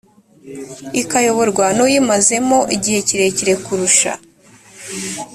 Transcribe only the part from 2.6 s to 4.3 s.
igihe kirekire kurusha